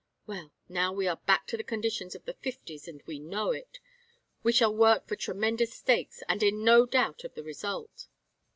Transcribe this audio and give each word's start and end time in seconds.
Well, 0.25 0.51
now 0.67 0.91
we 0.91 1.07
are 1.07 1.17
back 1.27 1.45
to 1.45 1.57
the 1.57 1.63
conditions 1.63 2.15
of 2.15 2.25
the 2.25 2.33
Fifties, 2.33 2.87
and 2.87 3.03
we 3.05 3.19
know 3.19 3.51
it. 3.51 3.79
We 4.41 4.51
shall 4.51 4.73
work 4.75 5.07
for 5.07 5.15
tremendous 5.15 5.75
stakes, 5.75 6.23
and 6.27 6.41
in 6.41 6.63
no 6.63 6.87
doubt 6.87 7.23
of 7.23 7.35
the 7.35 7.43
result." 7.43 8.07